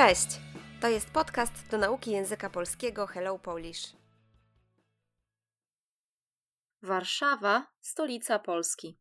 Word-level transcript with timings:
Cześć! 0.00 0.40
To 0.80 0.88
jest 0.88 1.10
podcast 1.10 1.68
do 1.70 1.78
nauki 1.78 2.10
języka 2.10 2.50
polskiego 2.50 3.06
Hello 3.06 3.38
Polish. 3.38 3.96
Warszawa, 6.82 7.66
stolica 7.80 8.38
Polski. 8.38 8.98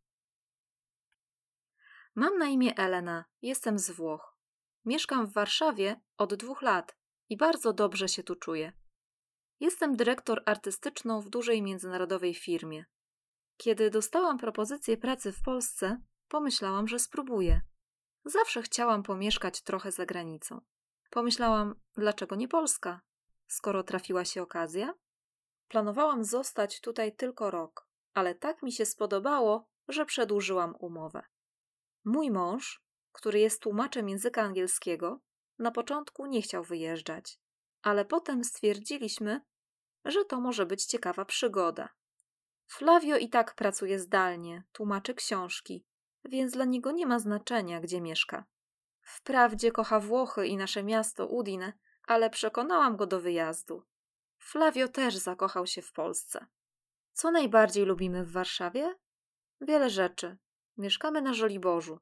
Mam 2.15 2.38
na 2.38 2.46
imię 2.46 2.77
Elena, 2.77 3.25
jestem 3.41 3.80
z 3.80 3.91
Włoch. 3.91 4.35
Mieszkam 4.85 5.27
w 5.27 5.34
Warszawie 5.34 6.02
od 6.17 6.34
dwóch 6.35 6.62
lat 6.62 6.98
i 7.29 7.38
bardzo 7.38 7.73
dobrze 7.73 8.09
się 8.09 8.23
tu 8.23 8.36
czuję. 8.36 8.73
Jestem 9.59 9.95
dyrektor 9.95 10.43
artystyczną 10.45 11.21
w 11.21 11.29
dużej 11.29 11.61
międzynarodowej 11.61 12.36
firmie. 12.36 12.86
Kiedy 13.57 13.89
dostałam 13.89 14.38
propozycję 14.38 14.97
pracy 14.97 15.31
w 15.31 15.41
Polsce, 15.41 16.02
pomyślałam, 16.27 16.88
że 16.88 17.00
spróbuję. 17.00 17.61
Zawsze 18.25 18.61
chciałam 18.61 19.03
pomieszkać 19.03 19.61
trochę 19.61 19.91
za 19.91 20.05
granicą. 20.05 20.61
Pomyślałam, 21.09 21.76
dlaczego 21.94 22.36
nie 22.36 22.48
Polska, 22.48 23.02
skoro 23.48 23.84
trafiła 23.84 24.26
się 24.26 24.41
okazja? 24.41 24.94
Planowałam 25.67 26.23
zostać 26.23 26.81
tutaj 26.81 27.16
tylko 27.16 27.52
rok, 27.52 27.88
ale 28.13 28.36
tak 28.36 28.63
mi 28.63 28.72
się 28.72 28.86
spodobało, 28.86 29.67
że 29.88 30.05
przedłużyłam 30.05 30.76
umowę. 30.80 31.23
Mój 32.05 32.31
mąż, 32.31 32.84
który 33.12 33.40
jest 33.40 33.62
tłumaczem 33.62 34.09
języka 34.09 34.41
angielskiego, 34.41 35.20
na 35.59 35.72
początku 35.72 36.26
nie 36.26 36.41
chciał 36.41 36.64
wyjeżdżać, 36.64 37.39
ale 37.81 38.05
potem 38.05 38.44
stwierdziliśmy, 38.44 39.41
że 40.05 40.26
to 40.26 40.41
może 40.41 40.66
być 40.66 40.86
ciekawa 40.86 41.26
przygoda. 41.26 41.89
Flavio 42.67 43.17
i 43.17 43.30
tak 43.30 43.55
pracuje 43.55 44.00
zdalnie, 44.00 44.64
tłumaczy 44.72 45.14
książki, 45.14 45.86
więc 46.26 46.53
dla 46.53 46.66
niego 46.66 46.91
nie 46.91 47.05
ma 47.05 47.20
znaczenia, 47.20 47.81
gdzie 47.81 48.02
mieszka. 48.02 48.45
Wprawdzie 49.09 49.72
kocha 49.72 49.99
Włochy 49.99 50.48
i 50.48 50.58
nasze 50.58 50.84
miasto 50.84 51.28
Udine, 51.28 51.73
ale 52.08 52.30
przekonałam 52.30 52.97
go 52.97 53.06
do 53.06 53.20
wyjazdu. 53.20 53.83
Flavio 54.38 54.88
też 54.88 55.16
zakochał 55.16 55.67
się 55.67 55.81
w 55.81 55.92
Polsce. 55.92 56.45
Co 57.14 57.31
najbardziej 57.31 57.86
lubimy 57.86 58.25
w 58.25 58.31
Warszawie? 58.31 58.95
Wiele 59.61 59.89
rzeczy. 59.89 60.38
Mieszkamy 60.78 61.22
na 61.22 61.33
Żoliborzu. 61.33 62.00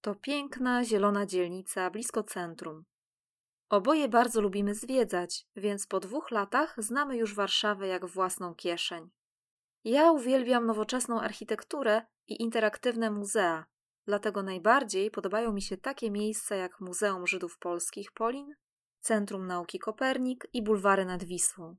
To 0.00 0.14
piękna, 0.14 0.84
zielona 0.84 1.26
dzielnica 1.26 1.90
blisko 1.90 2.22
centrum. 2.22 2.84
Oboje 3.68 4.08
bardzo 4.08 4.40
lubimy 4.40 4.74
zwiedzać, 4.74 5.46
więc 5.56 5.86
po 5.86 6.00
dwóch 6.00 6.30
latach 6.30 6.74
znamy 6.78 7.16
już 7.16 7.34
Warszawę 7.34 7.86
jak 7.86 8.06
własną 8.06 8.54
kieszeń. 8.54 9.10
Ja 9.84 10.10
uwielbiam 10.12 10.66
nowoczesną 10.66 11.20
architekturę 11.20 12.02
i 12.26 12.42
interaktywne 12.42 13.10
muzea, 13.10 13.66
dlatego 14.06 14.42
najbardziej 14.42 15.10
podobają 15.10 15.52
mi 15.52 15.62
się 15.62 15.76
takie 15.76 16.10
miejsca 16.10 16.56
jak 16.56 16.80
Muzeum 16.80 17.26
Żydów 17.26 17.58
Polskich 17.58 18.12
Polin, 18.12 18.54
Centrum 19.00 19.46
Nauki 19.46 19.78
Kopernik 19.78 20.46
i 20.52 20.62
bulwary 20.62 21.04
nad 21.04 21.24
Wisłą. 21.24 21.76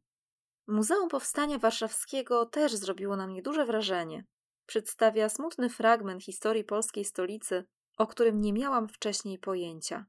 Muzeum 0.68 1.10
Powstania 1.10 1.60
Warszawskiego 1.60 2.46
też 2.46 2.76
zrobiło 2.76 3.16
na 3.16 3.28
mnie 3.28 3.42
duże 3.42 3.66
wrażenie. 3.66 4.26
Przedstawia 4.66 5.30
smutny 5.30 5.70
fragment 5.70 6.24
historii 6.24 6.64
polskiej 6.64 7.06
stolicy, 7.06 7.66
o 7.98 8.08
którym 8.08 8.42
nie 8.42 8.54
miałam 8.54 8.88
wcześniej 8.88 9.40
pojęcia. 9.40 10.06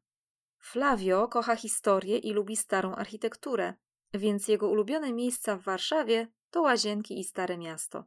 Flavio 0.58 1.28
kocha 1.28 1.56
historię 1.56 2.18
i 2.18 2.32
lubi 2.32 2.56
starą 2.56 2.94
architekturę, 2.94 3.74
więc 4.14 4.48
jego 4.48 4.68
ulubione 4.68 5.12
miejsca 5.12 5.56
w 5.56 5.62
Warszawie 5.62 6.28
to 6.50 6.62
łazienki 6.62 7.20
i 7.20 7.24
stare 7.24 7.58
miasto. 7.58 8.04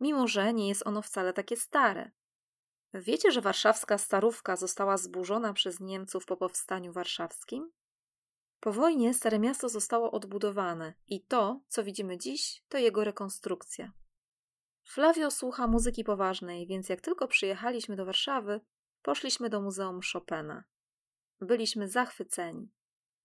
Mimo, 0.00 0.26
że 0.26 0.54
nie 0.54 0.68
jest 0.68 0.86
ono 0.86 1.02
wcale 1.02 1.32
takie 1.32 1.56
stare. 1.56 2.10
Wiecie, 2.94 3.32
że 3.32 3.40
warszawska 3.40 3.98
starówka 3.98 4.56
została 4.56 4.96
zburzona 4.96 5.52
przez 5.52 5.80
Niemców 5.80 6.26
po 6.26 6.36
powstaniu 6.36 6.92
warszawskim? 6.92 7.72
Po 8.60 8.72
wojnie 8.72 9.14
Stare 9.14 9.38
Miasto 9.38 9.68
zostało 9.68 10.10
odbudowane 10.10 10.94
i 11.06 11.20
to, 11.20 11.60
co 11.68 11.84
widzimy 11.84 12.18
dziś, 12.18 12.62
to 12.68 12.78
jego 12.78 13.04
rekonstrukcja. 13.04 13.92
Flavio 14.84 15.30
słucha 15.30 15.66
muzyki 15.66 16.04
poważnej, 16.04 16.66
więc 16.66 16.88
jak 16.88 17.00
tylko 17.00 17.28
przyjechaliśmy 17.28 17.96
do 17.96 18.04
Warszawy, 18.04 18.60
poszliśmy 19.02 19.50
do 19.50 19.60
Muzeum 19.60 20.00
Chopina. 20.12 20.64
Byliśmy 21.40 21.88
zachwyceni. 21.88 22.72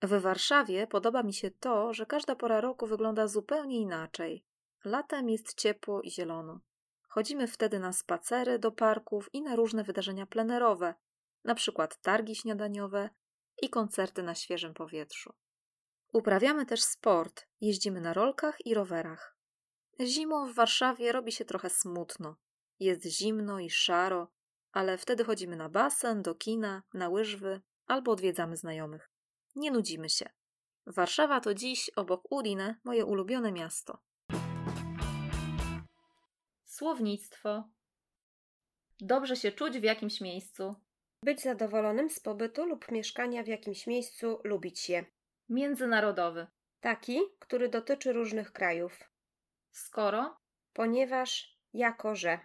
W 0.02 0.22
Warszawie 0.22 0.88
podoba 0.88 1.24
mi 1.24 1.34
się 1.34 1.52
to, 1.52 1.94
że 1.94 2.06
każda 2.06 2.35
pora 2.35 2.62
roku 2.62 2.88
wygląda 2.88 3.28
zupełnie 3.28 3.81
inaczej. 3.81 4.46
Latem 4.85 5.29
jest 5.29 5.53
ciepło 5.53 6.02
i 6.02 6.12
zielono. 6.12 6.59
Chodzimy 7.09 7.47
wtedy 7.47 7.80
na 7.80 7.94
spacery 7.94 8.59
do 8.59 8.72
parków 8.72 9.30
i 9.34 9.42
na 9.42 9.56
różne 9.56 9.84
wydarzenia 9.84 10.25
plenerowe, 10.25 10.94
na 11.44 11.56
przykład 11.56 12.02
targi 12.02 12.36
śniadaniowe 12.36 13.09
i 13.62 13.70
koncerty 13.70 14.24
na 14.24 14.36
świeżym 14.36 14.74
powietrzu. 14.74 15.34
Uprawiamy 16.14 16.66
też 16.66 16.84
sport, 16.84 17.46
jeździmy 17.62 18.02
na 18.02 18.14
rolkach 18.14 18.66
i 18.66 18.74
rowerach. 18.74 19.38
Zimą 20.02 20.47
w 20.47 20.56
Warszawie 20.56 21.12
robi 21.12 21.31
się 21.31 21.46
trochę 21.46 21.70
smutno. 21.70 22.36
Jest 22.80 23.06
zimno 23.06 23.59
i 23.59 23.70
szaro, 23.70 24.31
ale 24.72 24.97
wtedy 24.97 25.24
chodzimy 25.24 25.56
na 25.56 25.70
basen, 25.70 26.22
do 26.22 26.36
kina, 26.36 26.84
na 26.94 27.09
łyżwy 27.09 27.62
albo 27.86 28.12
odwiedzamy 28.12 28.58
znajomych. 28.58 29.12
Nie 29.56 29.72
nudzimy 29.72 30.09
się. 30.09 30.30
Warszawa 30.88 31.40
to 31.41 31.53
dziś, 31.53 31.90
obok 31.96 32.31
Udine, 32.31 32.76
moje 32.84 33.06
ulubione 33.06 33.52
miasto. 33.52 34.00
Słownictwo. 36.79 37.63
Dobrze 39.00 39.35
się 39.35 39.51
czuć 39.51 39.79
w 39.79 39.84
jakimś 39.84 40.22
miejscu. 40.22 40.75
Być 41.25 41.41
zadowolonym 41.41 42.09
z 42.09 42.19
pobytu 42.19 42.66
lub 42.66 42.91
mieszkania 42.91 43.44
w 43.44 43.47
jakimś 43.47 43.88
miejscu, 43.88 44.41
lubić 44.44 44.90
je. 44.90 45.06
Międzynarodowy. 45.50 46.47
Taki, 46.79 47.19
który 47.40 47.69
dotyczy 47.69 48.13
różnych 48.13 48.51
krajów. 48.51 49.12
Skoro 49.72 50.38
Ponieważ, 50.73 51.57
jako 51.73 52.16
że. 52.16 52.40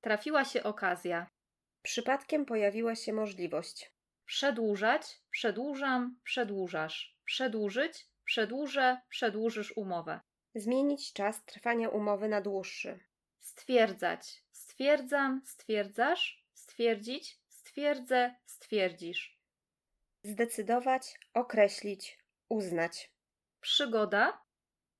trafiła 0.00 0.44
się 0.44 0.62
okazja. 0.62 1.26
Przypadkiem 1.82 2.46
pojawiła 2.46 2.94
się 2.94 3.12
możliwość. 3.12 3.92
Przedłużać, 4.24 5.20
przedłużam, 5.30 6.18
przedłużasz. 6.24 7.16
Przedłużyć, 7.24 8.06
przedłużę, 8.24 9.00
przedłużysz 9.08 9.76
umowę. 9.76 10.20
Zmienić 10.54 11.12
czas 11.12 11.44
trwania 11.44 11.88
umowy 11.88 12.28
na 12.28 12.40
dłuższy. 12.40 13.00
Stwierdzać. 13.44 14.44
Stwierdzam, 14.52 15.42
stwierdzasz. 15.44 16.44
Stwierdzić, 16.54 17.38
stwierdzę, 17.48 18.34
stwierdzisz. 18.46 19.38
Zdecydować, 20.22 21.18
określić, 21.34 22.18
uznać. 22.48 23.10
Przygoda, 23.60 24.44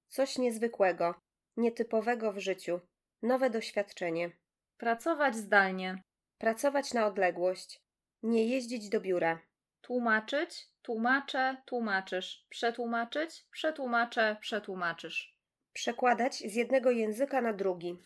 Coś 0.09 0.38
niezwykłego, 0.38 1.15
nietypowego 1.56 2.32
w 2.32 2.38
życiu. 2.38 2.81
Nowe 3.22 3.50
doświadczenie. 3.50 4.31
pracować 4.78 5.37
zdalnie. 5.37 6.03
Pracować 6.38 6.94
na 6.94 7.06
odległość. 7.06 7.81
Nie 8.22 8.47
jeździć 8.47 8.88
do 8.88 9.00
biura. 9.00 9.38
Tłumaczyć, 9.81 10.69
tłumaczę, 10.82 11.56
tłumaczysz. 11.66 12.47
Przetłumaczyć, 12.50 13.47
przetłumaczę, 13.50 14.37
przetłumaczysz. 14.41 15.38
Przekładać 15.72 16.34
z 16.34 16.55
jednego 16.55 16.91
języka 16.91 17.41
na 17.41 17.53
drugi. 17.53 17.99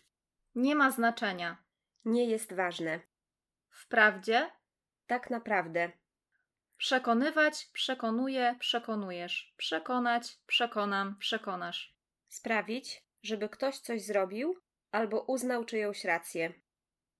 Nie 0.54 0.74
ma 0.74 0.90
znaczenia. 0.90 1.56
Nie 2.04 2.24
jest 2.24 2.52
ważne. 2.54 3.00
Wprawdzie, 3.70 4.50
Tak 5.06 5.30
naprawdę. 5.30 5.92
przekonywać, 6.76 7.66
przekonuję, 7.72 8.56
przekonujesz. 8.58 9.54
Przekonać, 9.56 10.38
przekonam, 10.46 11.16
przekonasz. 11.18 11.96
Sprawić, 12.28 13.02
żeby 13.22 13.48
ktoś 13.48 13.78
coś 13.78 14.02
zrobił 14.02 14.58
albo 14.90 15.20
uznał 15.22 15.64
czyjąś 15.64 16.04
rację. 16.04 16.52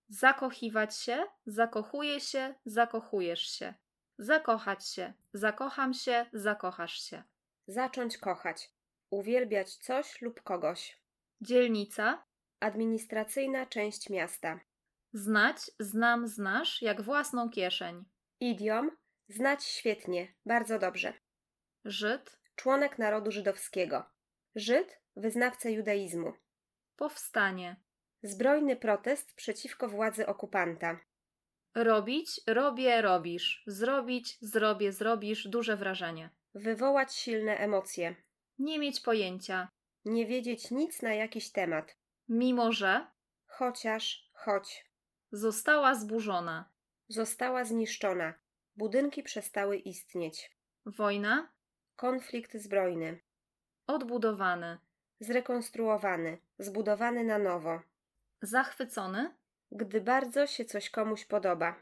Zakochiwać 0.09 0.97
się, 0.97 1.25
zakochuje 1.47 2.21
się, 2.21 2.55
zakochujesz 2.65 3.43
się. 3.43 3.75
Zakochać 4.19 4.89
się, 4.89 5.13
zakocham 5.33 5.95
się, 5.95 6.27
zakochasz 6.33 7.03
się. 7.03 7.23
Zacząć 7.67 8.19
kochać. 8.19 8.71
Uwielbiać 9.11 9.75
coś 9.75 10.23
lub 10.23 10.43
kogoś. 10.43 10.99
Dzielnica, 11.41 12.25
Administracyjna 12.61 13.67
część 13.67 14.11
miasta. 14.11 14.61
znać, 15.13 15.71
znam, 15.79 16.29
znasz, 16.29 16.83
jak 16.83 17.03
własną 17.03 17.51
kieszeń. 17.51 18.05
Idiom. 18.41 18.91
Znać 19.29 19.65
świetnie, 19.65 20.35
bardzo 20.47 20.79
dobrze. 20.79 21.13
Żyd, 21.85 22.39
Członek 22.57 22.99
narodu 22.99 23.31
żydowskiego. 23.31 24.05
Żyd, 24.55 25.01
wyznawca 25.17 25.69
judaizmu. 25.69 26.33
powstanie. 26.97 27.77
Zbrojny 28.23 28.77
protest 28.77 29.35
przeciwko 29.35 29.89
władzy 29.89 30.27
okupanta. 30.27 31.01
Robić, 31.75 32.41
robię, 32.47 33.03
robisz. 33.03 33.63
Zrobić, 33.67 34.39
zrobię, 34.41 34.93
zrobisz. 34.93 35.49
Duże 35.49 35.77
wrażenie. 35.77 36.31
Wywołać 36.55 37.15
silne 37.15 37.57
emocje. 37.59 38.17
Nie 38.59 38.79
mieć 38.79 39.01
pojęcia. 39.01 39.69
Nie 40.05 40.27
wiedzieć 40.27 40.71
nic 40.71 41.03
na 41.03 41.15
jakiś 41.15 41.53
temat. 41.53 41.97
Mimo 42.29 42.73
że 42.73 43.07
Chociaż, 43.47 44.31
choć. 44.33 44.85
została 45.33 45.95
zburzona. 45.95 46.71
Została 47.09 47.65
zniszczona. 47.65 48.35
Budynki 48.77 49.23
przestały 49.23 49.77
istnieć. 49.77 50.57
Wojna. 50.87 51.49
konflikt 51.97 52.55
zbrojny, 52.57 53.21
Odbudowany. 53.87 54.79
zrekonstruowany, 55.21 56.39
zbudowany 56.59 57.25
na 57.25 57.39
nowo, 57.39 57.81
Zachwycony. 58.43 59.35
gdy 59.73 60.01
bardzo 60.01 60.47
się 60.47 60.65
coś 60.65 60.91
komuś 60.91 61.25
podoba. 61.25 61.75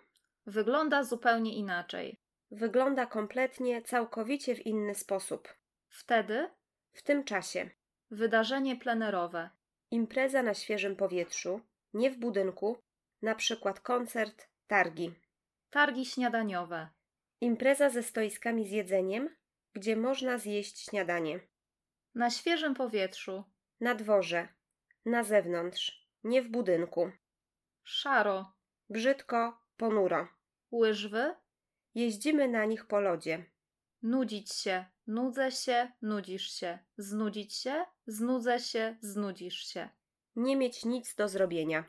Wygląda 0.47 1.03
zupełnie 1.05 1.55
inaczej. 1.57 2.21
Wygląda 2.51 3.07
kompletnie, 3.07 3.83
całkowicie 3.83 4.55
w 4.55 4.67
inny 4.67 4.95
sposób. 4.95 5.49
Wtedy. 5.89 6.51
W 6.93 7.03
tym 7.03 7.25
czasie 7.25 7.71
Wydarzenie 8.11 8.77
plenerowe. 8.77 9.51
Impreza 9.91 10.43
na 10.43 10.55
świeżym 10.55 10.97
powietrzu, 10.97 11.61
nie 11.95 12.11
w 12.11 12.17
budynku, 12.17 12.79
na 13.23 13.35
przykład 13.35 13.81
koncert, 13.81 14.49
targi. 14.67 15.15
Targi 15.71 16.07
śniadaniowe. 16.07 16.89
Impreza 17.41 17.91
ze 17.91 18.03
stoiskami 18.03 18.69
z 18.69 18.71
jedzeniem, 18.71 19.37
gdzie 19.75 19.97
można 19.97 20.39
zjeść 20.39 20.79
śniadanie. 20.79 21.41
Na 22.15 22.31
świeżym 22.31 22.75
powietrzu. 22.75 23.45
Na 23.81 23.95
dworze, 23.95 24.49
na 25.05 25.25
zewnątrz, 25.25 26.09
nie 26.25 26.43
w 26.43 26.49
budynku. 26.49 27.11
Szaro. 27.85 28.53
Brzydko, 28.91 29.59
ponuro. 29.77 30.29
Łyżwy. 30.73 31.35
Jeździmy 31.95 32.49
na 32.49 32.65
nich 32.65 32.87
po 32.87 33.01
lodzie. 33.01 33.45
Nudzić 34.03 34.53
się. 34.53 34.85
Nudzę 35.07 35.53
się. 35.53 35.93
Nudzisz 36.03 36.51
się. 36.51 36.79
Znudzić 36.99 37.55
się. 37.55 37.85
Znudzę 38.07 38.61
się. 38.61 38.97
Znudzisz 39.01 39.67
się. 39.67 39.89
Nie 40.37 40.57
mieć 40.57 40.85
nic 40.85 41.15
do 41.15 41.29
zrobienia. 41.29 41.85